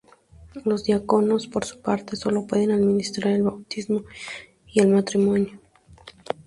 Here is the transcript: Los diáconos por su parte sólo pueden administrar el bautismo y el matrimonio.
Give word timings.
Los 0.65 0.83
diáconos 0.83 1.45
por 1.45 1.63
su 1.63 1.79
parte 1.79 2.15
sólo 2.15 2.47
pueden 2.47 2.71
administrar 2.71 3.35
el 3.35 3.43
bautismo 3.43 4.01
y 4.65 4.79
el 4.79 4.87
matrimonio. 4.87 5.59